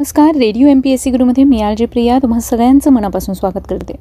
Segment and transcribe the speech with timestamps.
[0.00, 3.66] नमस्कार radio M P S C गुरुमध्ये मी R J Priya तुम्हा सगळ्यांचं मनापासून स्वागत
[3.70, 3.94] करते.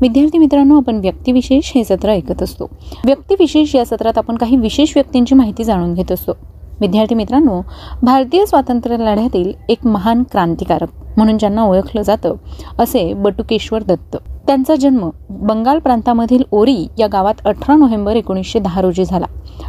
[0.00, 2.68] विद्यार्थी मित्रांनो आपण व्यक्तिविशेष हे सत्र ऐकत असतो.
[3.04, 6.32] व्यक्तिविशेष या सत्रात आपण काही विशेष व्यक्तींची माहिती जाणून घेत असतो.
[6.80, 7.60] विद्यार्थी मित्रांनो
[8.02, 12.34] भारतीय स्वातंत्र्य लढ्यातील एक महान क्रांतिकारक म्हणून ज्यांना ओळखलं जातं
[12.78, 14.16] असे बटुकेश्वर दत्त.
[14.46, 19.26] त्यांचा जन्म बंगाल प्रांतामधील ओरी या गावात अठरा नोव्हेंबर एकोणीसशे दहा रोजी झाला.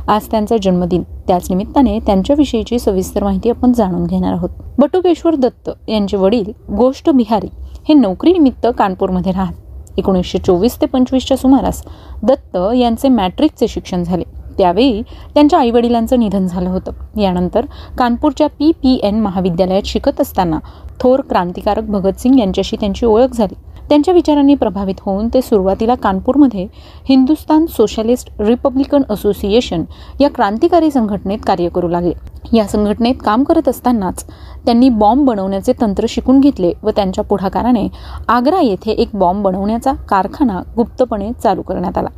[0.07, 1.03] आज त्यांचा जन्मदिन.
[1.27, 4.49] त्याच निमित्ताने त्यांच्याविषयीची सविस्तर माहिती आपण जाणून घेणार आहोत.
[4.77, 7.47] बटुकेश्वर दत्त यांचे वडील गोष्ट बिहारी
[7.89, 9.53] हे नोकरीनिमित्त कानपूरमध्ये राहत.
[9.97, 11.83] एकोणीसशे चोवीस ते पंचवीसच्या सुमारास
[12.23, 14.23] दत्त यांचे मॅट्रिकचे शिक्षण झाले.
[14.57, 15.01] त्यावेळी
[15.33, 17.19] त्यांच्या आईवडिलांचं निधन झालं होतं.
[17.19, 17.65] यानंतर
[17.97, 20.59] कानपूरच्या पी पी एन महाविद्यालयात शिकत असताना
[20.99, 23.55] थोर क्रांतिकारक भगतसिंग यांच्याशी त्यांची ओळख झाली.
[23.93, 26.65] त्यांच्या विचारांनी प्रभावित होऊन ते सुरुवातीला कानपूरमध्ये
[27.09, 29.83] हिंदुस्तान सोशलिस्ट रिपब्लिकन असोसिएशन
[30.21, 32.13] या क्रांतिकारी संघटनेत कार्य करू लागले.
[32.53, 34.25] या संघटनेत काम करत असतानाच
[34.65, 37.87] त्यांनी बॉम्ब बनवण्याचे तंत्र शिकून घेतले व त्यांच्या पुढाकाराने
[38.27, 42.09] आग्रा येथे एक बॉम्ब बनवण्याचा कारखाना गुप्तपणे चालू करण्यात आला.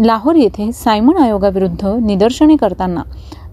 [0.00, 3.02] लाहोर येथे सायमन आयोगाविरुद्ध निदर्शने करताना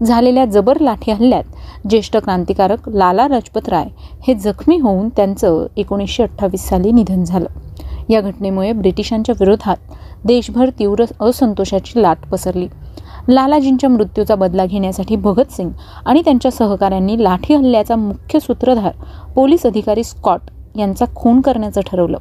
[0.03, 3.87] झालेल्या जबर लाठी हल्ल्यात ज्येष्ठ क्रांतिकारक लाला लजपत राय
[4.27, 7.45] हे जखमी होऊन त्यांचं एकोणीसशे अठ्ठावीस साली निधन झालं.
[8.09, 9.93] या घटनेमुळे ब्रिटिशांच्या विरोधात
[10.25, 12.67] देशभर तीव्र असंतोषाची लाट पसरली.
[13.29, 15.69] लालाजींच्या मृत्यूचा बदला घेण्यासाठी भगतसिंग
[16.05, 18.91] आणि त्यांच्या सहकाऱ्यांनी लाठी हल्ल्याचा मुख्य सूत्रधार
[19.35, 22.17] पोलीस अधिकारी स्कॉट यांचा खून करण्याचं ठरवलं.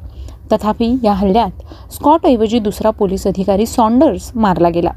[0.51, 4.91] तथापि या हल्ल्यात स्कॉटऐवजी दुसरा पोलीस अधिकारी सॉन्डर्स मारला गेला.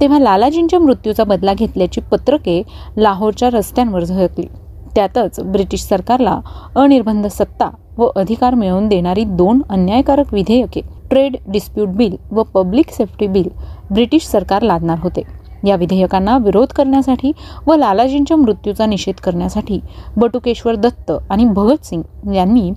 [0.00, 2.62] तेव्हा लालाजींच्या मृत्यूचा बदला घेतल्याची पत्रके
[2.96, 4.46] लाहोरच्या रस्त्यांवर झळकली.
[4.94, 6.38] त्यातच ब्रिटिश सरकारला
[6.76, 13.26] अनिर्बंध सत्ता व अधिकार मिळवून देणारी दोन अन्यायकारक विधेयके ट्रेड डिस्प्यूट बिल व पब्लिक सेफ्टी
[13.26, 13.48] बिल
[13.90, 15.22] ब्रिटिश सरकार लादणार होते.
[15.64, 17.32] या विधेयकांना विरोध करण्यासाठी
[17.66, 19.80] व लालाजींच्या मृत्यूचा निषेध करण्यासाठी
[20.16, 22.70] बटुकेश्वर दत्त आणि भगतसिंग यांनी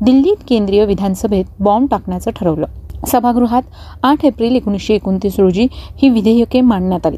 [0.00, 2.66] दिल्लीत केंद्रीय विधानसभेत बॉम्ब टाकण्याचं ठरवलं.
[3.06, 3.62] सभागृहात
[4.02, 7.16] आठ एप्रिल एकोणीसशे एकोणतीस रोजी ही विधेयके मांडण्यात आली.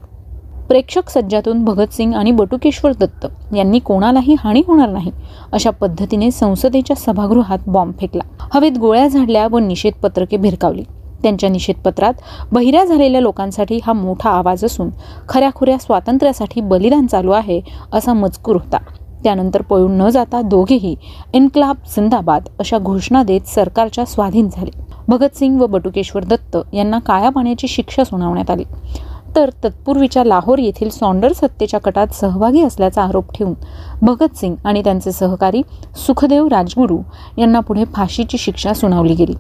[0.69, 5.11] प्रेक्षक सज्जातून भगतसिंग आणि बटुकेश्वर दत्त यांनी कोणालाही हानी होणार नाही
[5.53, 8.23] अशा पद्धतीने संसदेच्या सभागृहात बॉम्ब फेकला.
[8.55, 10.83] हवेत गोळ्या झाडल्या व निषेध पत्रके भिरकावली.
[11.23, 12.15] त्यांच्या निषेधपत्रात
[12.53, 14.89] बहिऱ्या झालेल्या लोकांसाठी हा मोठा आवाज असून
[15.29, 17.61] खऱ्याखुऱ्या स्वातंत्र्यासाठी बलिदान चालू आहे
[17.93, 18.79] असा मजकूर होता.
[19.25, 20.97] त्यानंतर पळून न जाता दोघेही
[21.33, 24.71] इन्क्लाब जिंदाबाद अशा घोषणा देत सरकारच्या स्वाधीन झाले.
[25.09, 28.65] भगतसिंग व बटुकेश्वर दत्त यांना काळ्या पाण्याची शिक्षा सुनावण्यात आली.
[29.37, 33.55] तर तत्पूर्वीच्या लाहोर येथील सॉन्डर सत्तेच्या कटात सहभागी असल्याचा आरोप ठेवून
[34.03, 35.63] भगतसिंग आणि त्यांचे सहकारी
[36.07, 36.99] सुखदेव राजगुरू
[37.39, 39.35] यांना पुढे फाशीची शिक्षा सुनावली गेली.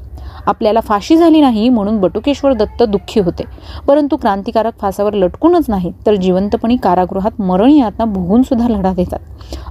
[0.46, 3.44] आपल्याला फाशी झाली नाही म्हणून बटुकेश्वर दत्त दुःखी होते.
[3.86, 9.18] परंतु क्रांतिकारक फासावर लटकूनच नाही तर जिवंतपणी कारागृहात मरण यातना भोगून सुद्धा लढा देतात.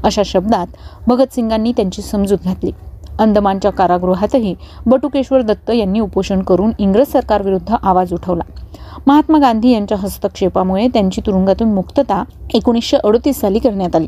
[0.03, 0.67] अशा शब्दात
[1.07, 2.71] भगतसिंगांनी त्यांची समजूत घातली.
[3.19, 4.55] अंदमानच्या कारागृहातही
[4.85, 8.43] बटुकेश्वर दत्त यांनी उपोषण करून इंग्रज सरकारविरुद्ध आवाज उठवला.
[9.07, 12.23] महात्मा गांधी यांच्या हस्तक्षेपामुळे त्यांची तुरुंगातून मुक्तता
[12.53, 14.07] एकोणीसशे अडतीस साली करण्यात आली.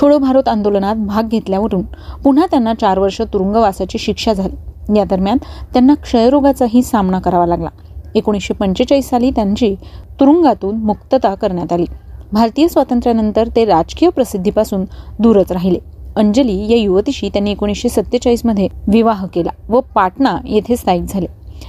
[0.00, 1.82] छोडो भारत आंदोलनात भाग घेतल्यावरून
[2.24, 4.54] पुन्हा त्यांना चार वर्ष तुरुंगवासाची शिक्षा झाली.
[4.98, 5.38] या दरम्यान
[5.72, 7.68] त्यांना क्षयरोगाचाही सामना करावा लागला.
[8.14, 9.74] एकोणीसशे पंचेचाळीस साली त्यांची
[10.20, 11.84] तुरुंगातून मुक्तता करण्यात आली.
[12.32, 14.84] भारतीय स्वातंत्र्यानंतर ते राजकीय प्रसिद्धीपासून
[15.18, 15.78] दूरच राहिले.
[16.16, 21.26] अंजली या युवतीशी त्यांनी एकोणीसशे सत्तेचाळीसमध्ये विवाह केला व पाटणा येथे स्थायिक झाले.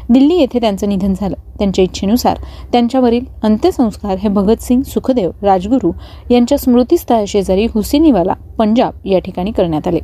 [0.10, 1.36] दिल्ली येथे त्यांचं निधन झालं.
[1.60, 2.38] त्यांच्या इच्छेनुसार
[2.72, 5.92] त्यांच्यावरील अंत्यसंस्कार हे भगतसिंग सुखदेव राजगुरू
[6.32, 10.00] यांच्या स्मृतीस्थळाशेजारी हुसेनीवाला पंजाब या ठिकाणी करण्यात आले.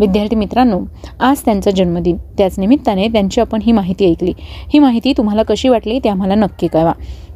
[0.00, 0.80] विद्यार्थी मित्रांनो
[1.20, 2.16] आज त्यांचा जन्मदिन.
[2.16, 4.32] त्याच निमित्ताने त्यांची आपण ही माहिती ऐकली.
[4.40, 6.92] ही माहिती तुम्हाला कशी वाटली ते आम्हाला नक्की कळवा.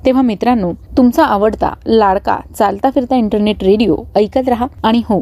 [0.06, 5.20] तेव्हा मित्रांनो तुमचा आवडता लाडका चालता फिरता इंटरनेट रेडिओ ऐकत राहा आणि हो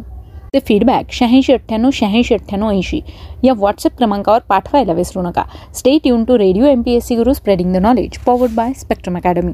[0.53, 2.99] ते फीडबॅक शहाऐंशी अठ्ठ्याण्णव शहाऐंशी अठ्ठ्याण्णव ऐंशी
[3.43, 5.43] या व्हॉट्सअप क्रमांकावर पाठवायला विसरू नका.
[5.75, 9.17] Stay tune to radio M P S C Guru spreading the knowledge powered by Spectrum
[9.17, 9.51] Academy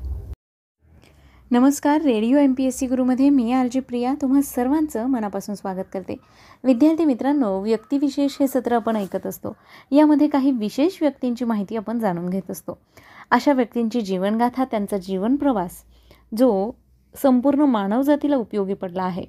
[1.52, 2.02] नमस्कार.
[2.02, 4.14] Radio M P S C गुरुमध्ये मी आर जी प्रिया.
[4.22, 6.16] तुम्हा सर्वांचं मनापासून स्वागत करते.
[6.64, 9.56] विद्यार्थी मित्रांनो व्यक्तिविशेष हे सत्र आपण ऐकत असतो.
[9.92, 12.78] यामध्ये काही विशेष व्यक्तींची माहिती आपण जाणून घेत असतो.
[13.32, 15.82] अशा व्यक्तींची जीवनगाथा त्यांचा जीवन प्रवास
[16.38, 16.72] जो
[17.16, 19.26] संपूर्ण मानवजातीला उपयोगी पडला आहे.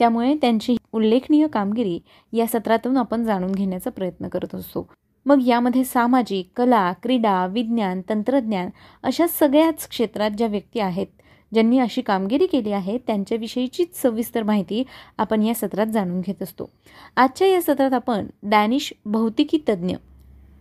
[0.00, 1.98] त्यामुळे त्यांची उल्लेखनीय कामगिरी
[2.32, 4.86] या सत्रातून आपण जाणून घेण्याचा प्रयत्न करत असतो.
[5.26, 8.68] मग यामध्ये सामाजिक कला क्रीडा विज्ञान तंत्रज्ञान
[9.02, 11.06] अशा सगळ्याच क्षेत्रात ज्या व्यक्ती आहेत
[11.52, 14.82] ज्यांनी अशी कामगिरी केली आहे त्यांच्याविषयीचीच सविस्तर माहिती
[15.18, 16.70] आपण या सत्रात जाणून घेत असतो.
[17.16, 19.94] आजच्या या सत्रात आपण डॅनिश भौतिकी तज्ज्ञ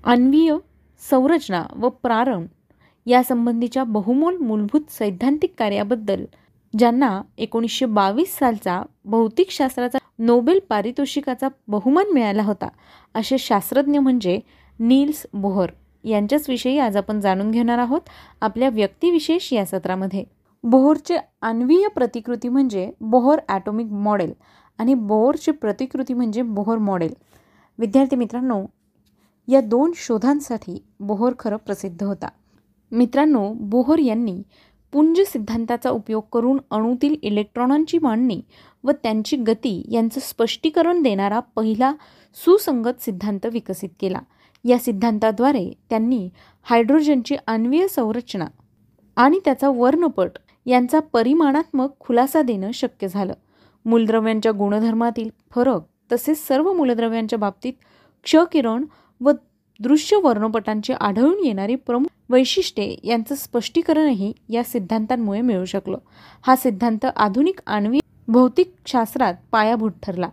[0.03, 0.56] अन्वीय
[1.01, 2.47] संरचना व प्रारंभ
[3.06, 6.25] यासंबंधीच्या बहुमोल मूलभूत सैद्धांतिक कार्याबद्दल
[6.73, 12.67] ज्यांना एकोणीसशे बावीस सालचा भौतिकशास्त्राचा नोबेल पारितोषिकाचा बहुमान मिळाला होता.
[13.15, 14.39] असे शास्त्रज्ञ म्हणजे
[14.79, 15.71] नील्स बोहर
[16.03, 18.01] यांच्याच विषयी आज आपण जाणून घेणार आहोत
[18.41, 20.23] आपल्या व्यक्तिविशेष या सत्रामध्ये.
[20.63, 24.33] बोहरचे आण्वीय प्रतिकृती म्हणजे बोहर ॲटॉमिक मॉडेल
[24.79, 27.13] आणि बोहरची प्रतिकृती म्हणजे बोहर मॉडेल.
[27.79, 28.65] विद्यार्थी मित्रांनो
[29.47, 32.27] या दोन शोधांसाठी बोहर खरं प्रसिद्ध होता.
[32.91, 34.41] मित्रांनो बोहर यांनी
[34.93, 38.41] पुंज सिद्धांताचा उपयोग करून अणूतील इलेक्ट्रॉनांची मांडणी
[38.83, 41.93] व त्यांची गती यांचं स्पष्टीकरण देणारा पहिला
[42.45, 44.19] सुसंगत सिद्धांत विकसित केला.
[44.65, 46.29] या सिद्धांताद्वारे त्यांनी
[46.63, 48.47] हायड्रोजनची आण्वीय संरचना
[49.15, 53.33] आणि त्याचा वर्णपट यांचा परिमाणात्मक खुलासा देणं शक्य झालं.
[53.85, 55.81] मूलद्रव्यांच्या गुणधर्मातील फरक
[56.11, 57.73] तसेच सर्व मूलद्रव्यांच्या बाबतीत
[58.23, 58.85] क्षकिरण
[59.21, 59.31] व
[59.79, 65.97] दृश्य वर्णपटांची आढळून येणारी प्रमुख वैशिष्ट्ये यांचं स्पष्टीकरणही या सिद्धांतांमुळे मिळू शकलं.
[66.47, 70.29] हा सिद्धांत आधुनिक आण्विक भौतिकशास्त्रात पायाभूत ठरला.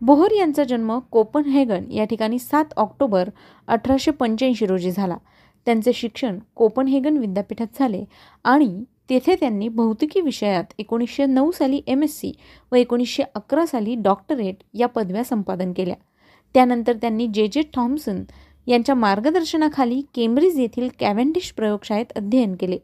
[0.00, 3.28] बोहर यांचा जन्म कोपनहेगन या ठिकाणी सात ऑक्टोबर
[3.66, 5.16] अठराशे पंच्याऐंशी रोजी झाला.
[5.66, 8.04] त्यांचे शिक्षण कोपनहेगन विद्यापीठात झाले
[8.44, 12.32] आणि तेथे त्यांनी भौतिकी विषयात एकोणीसशे नऊ साली एम एस सी
[12.72, 15.96] व एकोणीसशे अकरा साली डॉक्टरेट या पदव्या संपादन केल्या.
[16.54, 18.22] त्यानंतर त्यांनी जे जे थॉम्सन
[18.68, 22.78] यांच्या मार्गदर्शनाखाली केम्ब्रिज येथील कॅव्हेंडिश प्रयोगशाळेत अध्ययन केले.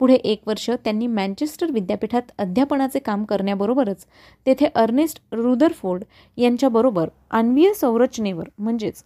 [0.00, 4.04] पुढे एक वर्ष त्यांनी मँचेस्टर विद्यापीठात अध्यापनाचे काम करण्याबरोबरच
[4.46, 6.04] तेथे अर्नेस्ट रुदरफोर्ड
[6.38, 9.02] यांच्याबरोबर आण्वीय संरचनेवर म्हणजेच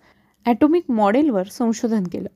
[0.47, 2.29] ॲटॉमिक मॉडेलवर संशोधन केलं.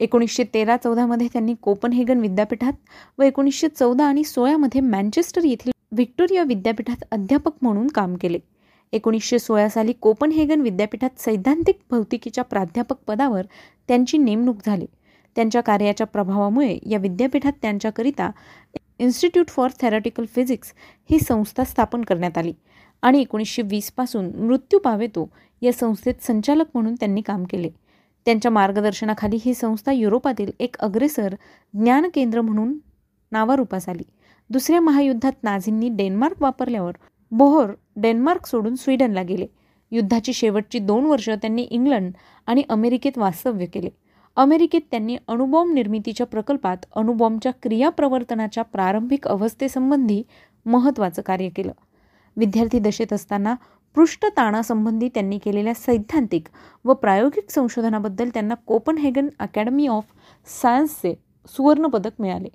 [0.00, 2.72] एकोणीसशे तेरा चौदामध्ये त्यांनी कोपनहेगन विद्यापीठात
[3.18, 8.38] व एकोणीसशे चौदा आणि सोळामध्ये मँचेस्टर येथील व्हिक्टोरिया विद्यापीठात अध्यापक म्हणून काम केले.
[8.92, 13.42] एकोणीसशे सोळा साली कोपनहेगन विद्यापीठात सैद्धांतिक भौतिकीच्या प्राध्यापक पदावर
[13.88, 14.86] त्यांची नेमणूक झाली.
[15.36, 18.30] त्यांच्या कार्याच्या प्रभावामुळे या विद्यापीठात त्यांच्याकरिता
[18.98, 20.72] इन्स्टिट्यूट फॉर थेरॉटिकल फिजिक्स
[21.10, 22.52] ही संस्था स्थापन करण्यात आली
[23.02, 25.28] आणि एकोणीसशे वीसपासून मृत्यू पावेतो
[25.62, 27.68] या संस्थेत संचालक म्हणून त्यांनी काम केले.
[28.26, 31.34] त्यांच्या मार्गदर्शनाखाली ही संस्था युरोपातील एक अग्रेसर
[31.74, 32.78] ज्ञान केंद्र म्हणून
[33.32, 34.02] नावारूपास आली.
[34.50, 36.92] दुसऱ्या महायुद्धात नाझींनी डेन्मार्क वापरल्यावर
[37.30, 39.46] बोहोर डेन्मार्क सोडून स्वीडनला गेले.
[39.90, 42.12] युद्धाची शेवटची दोन वर्ष त्यांनी इंग्लंड
[42.46, 43.88] आणि अमेरिकेत वास्तव्य केले.
[44.36, 50.22] अमेरिकेत त्यांनी अणुबॉम्ब निर्मितीच्या प्रकल्पात अणुबॉम्बच्या क्रियाप्रवर्तनाच्या प्रारंभिक अवस्थेसंबंधी
[50.66, 51.72] महत्त्वाचं कार्य केलं.
[52.36, 53.54] विद्यार्थी दशेत असताना
[53.94, 56.48] पृष्ठताणासंबंधी त्यांनी केलेल्या सैद्धांतिक
[56.84, 60.04] व प्रायोगिक संशोधनाबद्दल त्यांना कोपनहेगन अकॅडमी ऑफ
[60.62, 61.14] सायन्सचे
[61.46, 62.48] सुवर्णपदक मिळाले.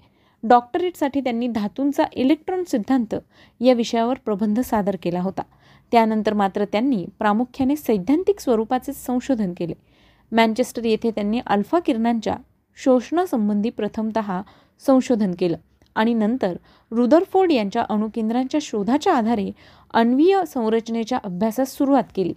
[0.48, 3.16] डॉक्टरेटसाठी त्यांनी धातूंचा इलेक्ट्रॉन सिद्धांत
[3.60, 5.42] या विषयावर प्रबंध सादर केला होता.
[5.92, 9.74] त्यानंतर मात्र त्यांनी प्रामुख्याने सैद्धांतिक स्वरूपाचे संशोधन केले.
[10.32, 12.36] मँचेस्टर येथे त्यांनी अल्फा किरणांच्या
[12.78, 14.20] शोषणासंबंधी प्रथमत
[14.86, 15.58] संशोधन केलं
[15.96, 16.56] आणि नंतर
[16.92, 19.52] रुदरफोर्ड यांच्या अणुकेंद्रांच्या शोधाच्या आधारे
[19.94, 22.34] अन्वीय संरचनेच्या अभ्यासास सुरुवात केली.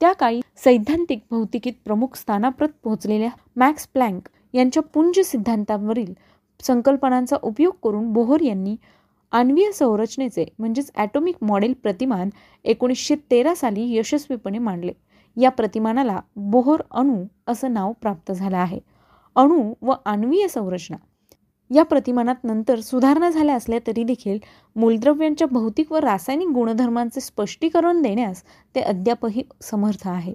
[0.00, 6.12] त्या काळी सैद्धांतिक भौतिकीत प्रमुख स्थानाप्रत पोहोचलेल्या मॅक्स प्लँक यांच्या पुंज सिद्धांतावरील
[6.62, 8.76] संकल्पनांचा उपयोग करून बोहर यांनी
[9.32, 12.30] आण्वीय संरचनेचे म्हणजेच ॲटॉमिक मॉडेल प्रतिमान
[12.64, 14.92] एकोणीसशे तेरा साली यशस्वीपणे मांडले.
[15.36, 18.78] या प्रतिमानाला बोहर अणू असं नाव प्राप्त झालं आहे.
[19.36, 20.96] अणू व आण्वीय संरचना.
[21.70, 24.38] या प्रतिमानात नंतर सुधारणा झाल्या असल्या तरी देखील
[24.76, 28.42] मूलद्रव्यांच्या भौतिक व रासायनिक गुणधर्मांचे स्पष्टीकरण देण्यास
[28.74, 30.34] ते अद्यापही समर्थ आहे.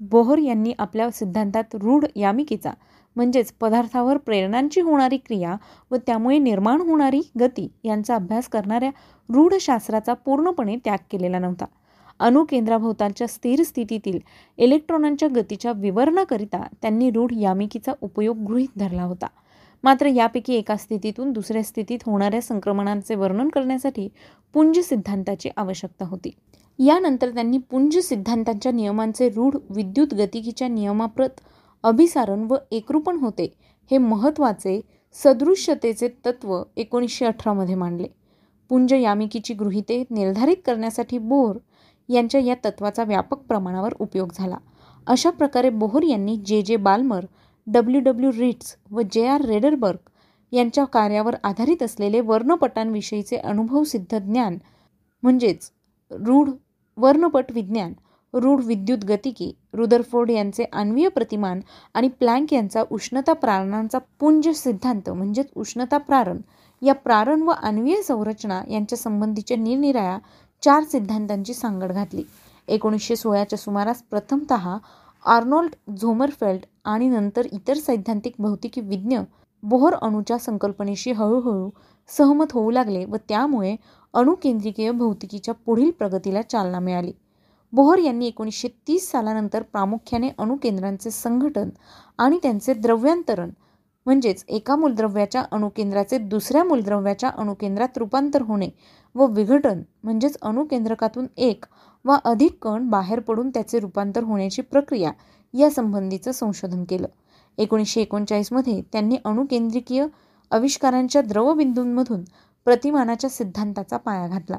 [0.00, 2.70] बोहर यांनी आपल्या सिद्धांतात रूढ यामिकीचा
[3.16, 5.56] म्हणजेच पदार्थावर प्रेरणांची होणारी क्रिया
[5.90, 8.90] व त्यामुळे निर्माण होणारी गती यांचा अभ्यास करणाऱ्या
[9.28, 11.64] रूढशास्त्राचा पूर्णपणे त्याग केलेला नव्हता.
[12.18, 14.18] अणुकेंद्राभोवतालच्या स्थिर स्थितीतील
[14.58, 19.26] इलेक्ट्रॉनांच्या गतीच्या विवरणाकरिता त्यांनी रूढ यामिकीचा उपयोग गृहीत धरला होता.
[19.84, 24.08] मात्र यापैकी एका स्थितीतून दुसऱ्या स्थितीत होणाऱ्या संक्रमणांचे वर्णन करण्यासाठी
[24.54, 26.30] पुंज सिद्धांताची आवश्यकता होती.
[26.78, 31.40] यानंतर त्यांनी पुंज सिद्धांतांच्या नियमांचे रूढ विद्युत गतिकीच्या नियमाप्रत
[31.84, 33.52] अभिसारण व एकरूपण होते
[33.90, 34.80] हे महत्त्वाचे
[35.16, 38.06] सदृश्यतेचे तत्व एकोणीसशे अठरामध्ये मांडले.
[38.70, 41.56] पुंज यामिकीची गृहिते निर्धारित करण्यासाठी बोर
[42.08, 44.56] यांच्या या तत्वाचा व्यापक प्रमाणावर उपयोग झाला.
[45.06, 47.24] अशा प्रकारे बोहर यांनी जे जे बाल्मर
[47.66, 50.08] डब्ल्यू डब्ल्यू रिट्स व जे आर रेडरबर्ग
[50.52, 54.58] यांच्या कार्यावर आधारित असलेले वर्णपटांविषयीचे अनुभवसिद्ध ज्ञान
[55.22, 55.70] म्हणजेच
[56.10, 56.50] रूढ
[56.96, 57.92] वर्णपट विज्ञान
[58.34, 61.60] रूढ विद्युत गतिकी रुदरफोर्ड यांचे आण्वीय प्रतिमान
[61.94, 66.40] आणि प्लँक यांचा उष्णता प्रारणांचा पुंज सिद्धांत म्हणजेच उष्णता प्रारण
[66.82, 70.18] या प्रारण व आण्वीय संरचना यांच्या संबंधीच्या निरनिराळ्या
[70.62, 72.22] चार सिद्धांतांची सांगड घातली.
[72.68, 79.18] एकोणीसशे सोळाच्या सुमारास प्रथमत आर्नोल्ड झोमरफेल्ड आणि नंतर इतर सैद्धांतिक भौतिकी विज्ञ
[79.62, 81.68] बोहर अणूच्या संकल्पनेशी हळूहळू
[82.10, 83.74] सहमत होऊ लागले व त्यामुळे
[84.14, 87.12] अणुकेंद्रिकीय भौतिकीच्या पुढील प्रगतीला चालना मिळाली.
[87.76, 91.70] बोहर यांनी एकोणीसशे तीस सालानंतर प्रामुख्याने अणुकेंद्रांचे संघटन
[92.18, 93.50] आणि त्यांचे द्रव्यांतरण
[94.06, 98.68] म्हणजेच एका मूलद्रव्याच्या अणुकेंद्राचे दुसऱ्या मूलद्रव्याच्या अणुकेंद्रात रूपांतर होणे
[99.14, 101.64] व विघटन म्हणजेच अणुकेंद्रकातून एक
[102.04, 105.10] वा अधिक कण बाहेर पडून त्याचे रूपांतर होण्याची प्रक्रिया
[105.54, 107.06] या संबंधीचं संशोधन केलं.
[107.58, 110.06] एकोणीसशे एकोणचाळीसमध्ये त्यांनी अणुकेंद्रिकीय
[110.50, 112.24] आविष्कारांच्या द्रवबिंदूंमधून
[112.66, 114.58] प्रतिमानाच्या सिद्धांताचा पाया घातला.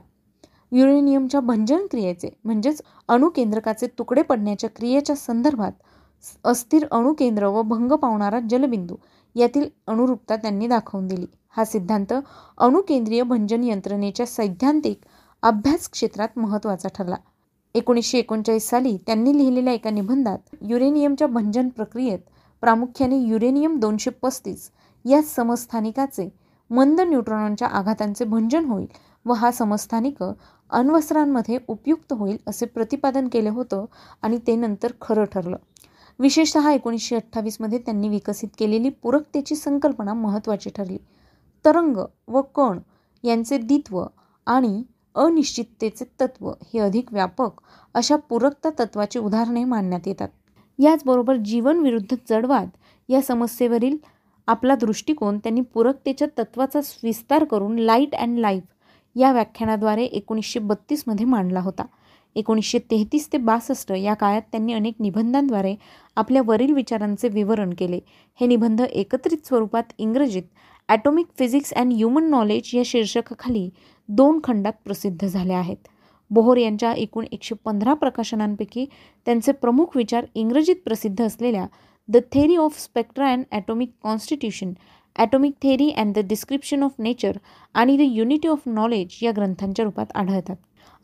[0.71, 5.71] युरेनियमच्या भंजन क्रियेचे म्हणजेच अणुकेंद्रकाचे तुकडे पडण्याच्या क्रियेच्या संदर्भात
[6.45, 8.95] अस्थिर अणुकेंद्र व भंग पावणारा जलबिंदू
[9.35, 11.25] यातील अनुरूपता त्यांनी दाखवून दिली.
[11.49, 12.13] हा सिद्धांत
[12.57, 15.05] अणुकेंद्रीय भंजन यंत्रणेच्या सैद्धांतिक
[15.43, 17.15] अभ्यास क्षेत्रात महत्त्वाचा ठरला.
[17.75, 22.19] एकोणीसशे एकोणचाळीस साली त्यांनी लिहिलेल्या एका निबंधात युरेनियमच्या भंजन प्रक्रियेत
[22.63, 24.69] प्रामुख्याने युरेनियम दोनशे पस्तीस
[25.05, 26.29] या समस्थानिकाचे
[26.69, 28.87] मंद न्यूट्रॉनच्या आघातांचे भंजन होईल
[29.25, 30.23] व हा समस्थानिक
[30.69, 33.85] अण्वस्त्रांमध्ये उपयुक्त होईल असे प्रतिपादन केले होतं
[34.21, 35.57] आणि ते नंतर खरं ठरलं.
[36.19, 40.97] विशेषतः एकोणीसशे अठ्ठावीसमध्ये त्यांनी विकसित केलेली पूरकतेची संकल्पना महत्त्वाची ठरली.
[41.65, 41.97] तरंग
[42.27, 42.79] व कण
[43.23, 44.03] यांचे द्वित्व
[44.47, 44.83] आणि
[45.15, 47.61] अनिश्चिततेचे तत्व हे अधिक व्यापक
[47.93, 50.29] अशा पूरकता तत्वाची उदाहरणे मानण्यात येतात.
[50.79, 52.69] याचबरोबर जीवन विरुद्ध जडवाद
[53.09, 53.97] या समस्येवरील
[54.47, 58.63] आपला दृष्टिकोन त्यांनी पूरकतेच्या तत्वाचा विस्तार करून लाइट अँड लाईफ
[59.17, 61.83] या व्याख्यानाद्वारे एकोणीसशे बत्तीसमध्ये मांडला होता.
[62.35, 65.75] एकोणीसशे तेहतीस ते बासष्ट या काळात त्यांनी अनेक निबंधांद्वारे
[66.17, 67.99] आपल्या वरील विचारांचे विवरण केले.
[68.39, 70.43] हे निबंध एकत्रित स्वरूपात इंग्रजीत
[70.89, 73.69] atomic physics and human knowledge या शीर्षकाखाली
[74.09, 75.77] दोन खंडात प्रसिद्ध झाले आहेत.
[76.31, 78.85] बोहोर यांच्या एकूण एकशे पंधरा प्रकाशनांपैकी
[79.27, 81.65] त्यांचे प्रमुख विचार इंग्रजीत प्रसिद्ध असलेल्या
[82.09, 84.71] the theory of spectra and atomic constitution
[85.17, 87.37] atomic theory and the description of nature
[87.75, 90.55] आणि द युनिटी ऑफ नॉलेज या ग्रंथांच्या रूपात आढळतात.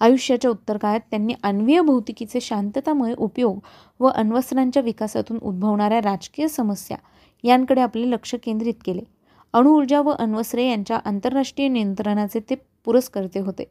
[0.02, 3.60] आयुष्याच्या उत्तर काळात त्यांनी अन्वीय भौतिकीचे शांततामुळे उपयोग
[4.00, 6.98] व अण्वस्त्रांच्या विकासातून उद्भवणाऱ्या राजकीय समस्या
[7.44, 9.02] यांकडे आपले लक्ष केंद्रित केले.
[9.54, 12.56] अणुऊर्जा व अण्वस्त्रे यांच्या आंतरराष्ट्रीय नियंत्रणाचे ते
[12.86, 13.64] पुरस्कर्ते होते.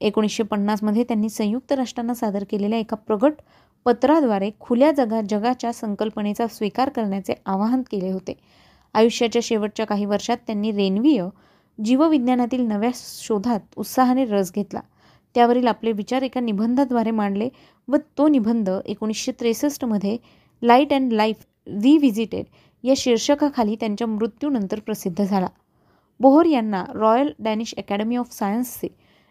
[0.00, 3.32] एकोणीसशे पन्नासमध्ये त्यांनी संयुक्त राष्ट्रांना सादर केलेल्या एका प्रगट
[3.86, 8.34] पत्राद्वारे खुल्या जगा जगाच्या संकल्पनेचा स्वीकार करण्याचे आवाहन केले होते.
[8.96, 11.24] आयुष्याच्या शेवटच्या काही वर्षात त्यांनी रेन्वीय
[11.78, 14.80] जीवविज्ञानातील नव्या शोधात उत्साहाने रस घेतला.
[15.34, 17.48] त्यावरील आपले विचार एका निबंधाद्वारे मांडले
[17.88, 20.16] व तो निबंध एकोणीसशे त्रेसष्टमध्ये
[20.62, 21.44] लाइट अँड लाईफ
[21.82, 22.44] रिव्हिजिटेड
[22.84, 25.48] या शीर्षकाखाली त्यांच्या मृत्यूनंतर प्रसिद्ध झाला.
[26.20, 28.88] बोहर यांना रॉयल डॅनिश अकॅडमी ऑफ सायन्सचे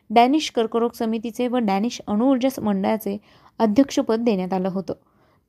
[0.09, 3.17] डॅनिश कर्करोग समितीचे व डॅनिश अणुऊर्जा मंडळाचे
[3.59, 4.93] अध्यक्षपद देण्यात आलं होतं.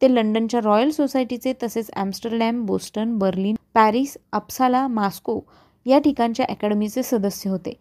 [0.02, 5.40] ते लंडनच्या रॉयल सोसायटीचे तसेच Amsterdam Boston Berlin Paris Uppsala Moscow
[5.86, 7.72] या ठिकाणच्या अकॅडमीचे सदस्य होते.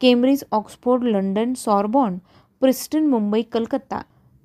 [0.00, 2.18] Cambridge Oxford London Sorbonne
[2.60, 4.00] Princeton Mumbai Calcutta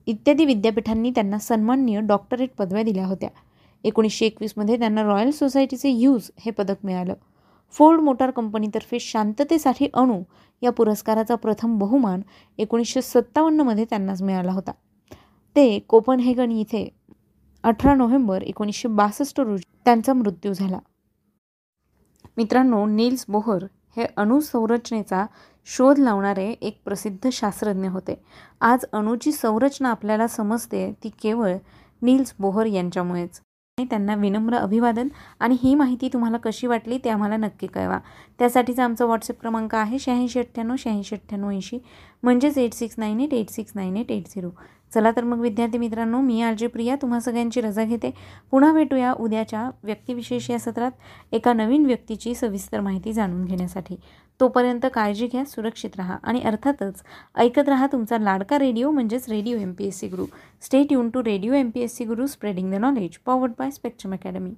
[0.08, 3.30] इत्यादी विद्यापीठांनी त्यांना सन्माननीय डॉक्टरेट पदव्या दिल्या होत्या.
[3.84, 7.14] एकोणीसशे एकवीसमध्ये त्यांना रॉयल सोसायटीचे ह्यूज हे पदक मिळालं.
[7.72, 10.22] फोर्ड मोटार कंपनीतर्फे शांततेसाठी अणू
[10.62, 12.22] या पुरस्काराचा प्रथम बहुमान
[12.58, 14.72] एकोणीसशे सत्तावन्नमध्ये त्यांनाच मिळाला होता.
[15.56, 16.90] ते कोपनहेगन इथे
[17.64, 20.80] अठरा नोव्हेंबर एकोणीसशे बासष्ट रोजी त्यांचा मृत्यू झाला.
[22.38, 23.63] मित्रांनो नील्स बोहर
[23.98, 25.25] हे अणुसंरचनेचा
[25.68, 28.15] शोध लावणारे एक प्रसिद्ध शास्त्रज्ञ होते.
[28.62, 31.56] आज अणूची संरचना आपल्याला समजते ती केवळ
[32.01, 33.39] नील्स बोहर यांच्यामुळेच.
[33.77, 35.08] आणि त्यांना विनम्र अभिवादन
[35.39, 37.98] आणि ही माहिती तुम्हाला कशी वाटली ते आम्हाला नक्की कळवा.
[38.39, 41.80] त्यासाठीचा आमचा व्हॉट्सअप क्रमांक आहे शहाऐंशी अठ्ठ्याण्णव शहाऐंशी अठ्ठ्याण्णव ऐंशी
[42.24, 44.50] म्हणजेच eight six nine eight eight six nine eight eight zero
[44.96, 48.12] चला तर मग विद्यार्थी मित्रांनो मी आरजे प्रिया तुम्हा सगळ्यांची रजा घेते.
[48.52, 50.92] पुन्हा भेटूया उद्याच्या व्यक्तिविशेष या सत्रात
[51.32, 53.96] एका नवीन व्यक्तीची सविस्तर माहिती जाणून घेण्यासाठी.
[54.40, 57.04] तोपर्यंत काळजी घ्या सुरक्षित राहा आणि अर्थातच
[57.36, 60.25] ऐकत राहा तुमचा लाडका रेडिओ म्हणजेच radio M P S C Guru
[60.62, 64.14] stay युन to radio M P S C Guru spreading the knowledge powered by Spectrum
[64.14, 64.52] Academy